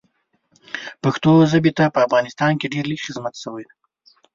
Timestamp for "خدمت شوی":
3.07-3.63